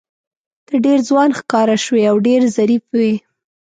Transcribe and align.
ته 0.67 0.73
ډېر 0.85 0.99
ځوان 1.09 1.29
ښکاره 1.39 1.77
شوې 1.85 2.03
او 2.11 2.15
ډېر 2.27 2.41
ظریف 2.57 2.83
وې. 2.97 3.13